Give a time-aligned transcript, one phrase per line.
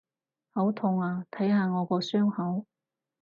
[0.49, 1.27] 好痛啊！
[1.29, 2.65] 睇下我個傷口！